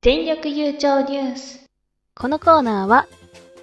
[0.00, 1.64] 全力優勝ニュース。
[2.14, 3.08] このコーナーは、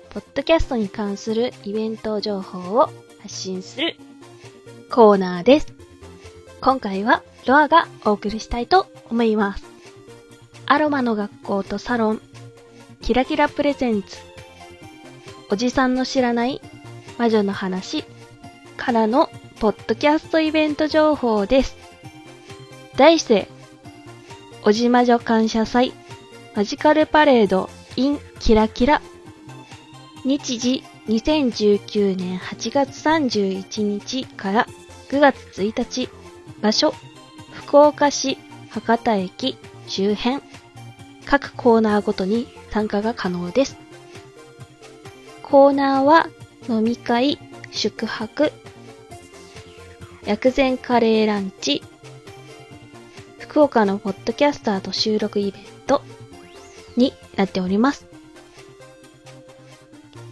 [0.09, 2.89] ポッドキャストに関するイベント情報を
[3.21, 3.95] 発信する
[4.91, 5.67] コーナーです。
[6.59, 9.63] 今回はロアがお送りしたいと思います。
[10.65, 12.21] アロマの学校とサロン、
[13.01, 14.17] キラキラプレゼンツ、
[15.49, 16.59] おじさんの知らない
[17.17, 18.03] 魔女の話
[18.75, 19.29] からの
[19.61, 21.77] ポッドキャストイベント情報です。
[22.97, 23.47] 題して、
[24.65, 25.93] おじ魔女感謝祭
[26.55, 29.01] マジカルパレード in キラキラ。
[30.23, 34.67] 日時2019年8月31日から
[35.09, 36.09] 9月1日。
[36.61, 36.93] 場所
[37.51, 38.37] 福岡市
[38.69, 39.57] 博多駅
[39.87, 40.41] 周辺。
[41.25, 43.75] 各コーナーごとに参加が可能です。
[45.43, 46.29] コーナーは
[46.69, 47.37] 飲み会、
[47.71, 48.53] 宿泊、
[50.25, 51.83] 薬膳カレーランチ、
[53.39, 56.01] 福岡のポッドキャスターと収録イベント。
[56.97, 58.05] になっております。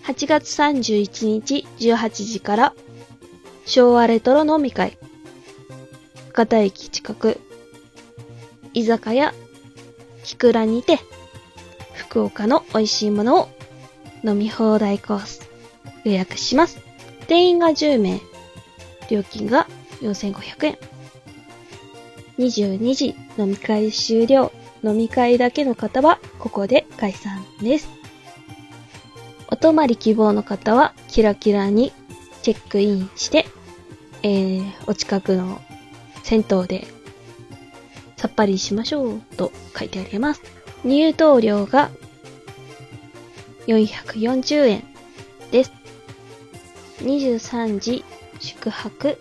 [0.05, 2.73] 8月31日18時から
[3.65, 4.97] 昭和レトロ飲み会
[6.27, 7.39] 博多駅近く
[8.73, 9.33] 居酒屋
[10.23, 10.99] キクラにて
[11.93, 13.49] 福岡の美味しいものを
[14.23, 15.49] 飲み放題コース
[16.03, 16.79] 予約します。
[17.27, 18.19] 定員が10名。
[19.09, 19.67] 料金が
[20.01, 20.77] 4500円。
[22.37, 24.51] 22時飲み会終了。
[24.83, 27.89] 飲み会だけの方はここで解散です。
[29.47, 31.93] お泊まり希望の方はキラキラに
[32.41, 33.45] チェックインして、
[34.23, 35.61] えー、お近くの
[36.23, 36.87] 銭湯で
[38.17, 40.41] さっぱりしましょうと書いてあります。
[40.83, 41.91] 入湯料が
[43.67, 44.83] 440円
[45.51, 45.71] です。
[46.99, 48.03] 23時
[48.39, 49.17] 宿泊。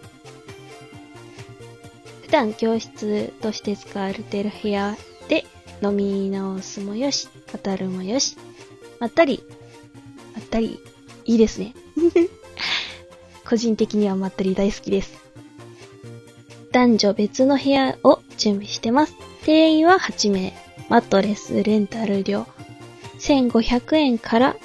[2.23, 4.97] 普段教室として使われている部屋
[5.83, 8.37] 飲み直すもよし、語るもよし、
[9.01, 9.43] まったり、
[10.35, 10.79] まったり、
[11.25, 11.75] いいですね。
[13.45, 15.13] 個人的にはまったり大好きです。
[16.71, 19.15] 男女別の部屋を準備してます。
[19.45, 20.55] 定員は8名。
[20.89, 22.47] マットレスレンタル料
[23.19, 24.57] 1500円から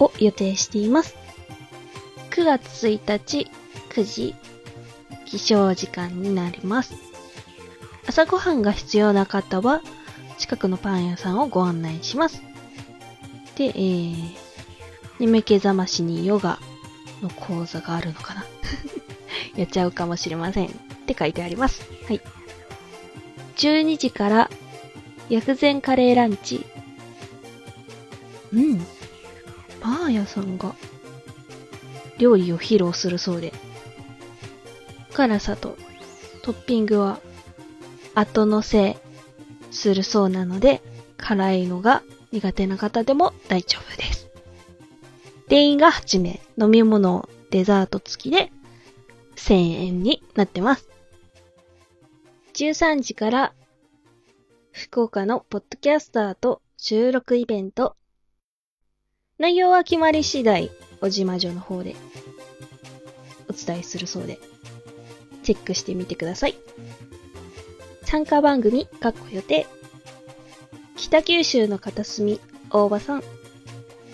[0.00, 1.14] を予定しています。
[2.30, 3.48] 9月1日
[3.90, 4.34] 9時
[5.26, 7.11] 起床時間になります。
[8.12, 9.80] 朝ごはんが必要な方は、
[10.36, 12.42] 近くのパン屋さんをご案内します。
[13.56, 14.34] で、えー、
[15.18, 16.58] 眠気覚ましにヨガ
[17.22, 18.44] の講座があるのかな
[19.56, 20.66] やっちゃうかもしれません。
[20.66, 20.70] っ
[21.06, 21.88] て書いてあります。
[22.06, 22.20] はい。
[23.56, 24.50] 12時から
[25.30, 26.66] 薬膳カレーランチ。
[28.52, 28.86] うん。
[29.80, 30.74] パン屋さんが
[32.18, 33.54] 料理を披露するそうで。
[35.14, 35.78] 辛さと
[36.42, 37.18] トッピングは
[38.14, 38.98] 後乗せ
[39.70, 40.82] するそうなので、
[41.16, 42.02] 辛いのが
[42.32, 44.28] 苦手な方でも大丈夫です。
[45.48, 48.50] 定員が8名、飲み物、デザート付きで
[49.36, 50.88] 1000円になってます。
[52.54, 53.54] 13時から
[54.72, 57.96] 福岡のポッドキャスターと収録イベント。
[59.38, 61.96] 内容は決まり次第、おじま女の方で
[63.48, 64.38] お伝えするそうで、
[65.42, 66.54] チェックしてみてください。
[68.12, 69.66] 参加番組、かっこ予定。
[70.96, 73.22] 北九州の片隅、大場さん。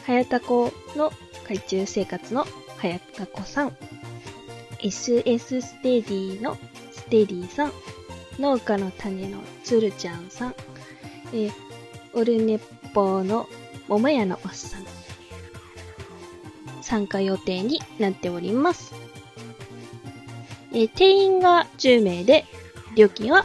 [0.06, 1.10] はやたこの
[1.48, 3.76] 海中生活のはやたこさん。
[4.78, 6.56] SS ステディの
[6.92, 7.72] ステディさん。
[8.38, 10.54] 農家の種のつるちゃんさん。
[11.32, 11.50] え、
[12.12, 12.60] オルネッ
[12.94, 13.48] ポーの
[13.88, 14.84] 桃屋のおっさん。
[16.82, 18.94] 参加予定になっております。
[20.72, 22.44] え、定員が10名で、
[22.94, 23.44] 料金は